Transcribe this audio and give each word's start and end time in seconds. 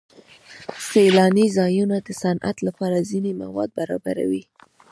سیلاني 0.87 1.47
ځایونه 1.57 1.97
د 2.01 2.09
صنعت 2.21 2.57
لپاره 2.67 3.07
ځینې 3.09 3.31
مواد 3.41 3.69
برابروي. 3.79 4.43